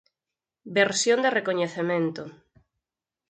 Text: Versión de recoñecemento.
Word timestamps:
Versión 0.77 1.19
de 1.21 1.33
recoñecemento. 1.37 2.23